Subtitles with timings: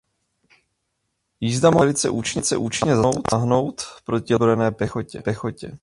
[1.39, 4.71] Jízda mohla také velice účinně zasáhnout proti lehce vyzbrojené
[5.23, 5.77] pěchotě.